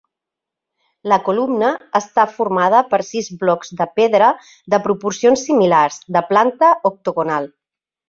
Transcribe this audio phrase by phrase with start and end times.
[1.11, 1.69] La columna
[1.99, 4.33] està formada per sis blocs de pedra,
[4.75, 7.53] de proporcions similars, de planta octogonal.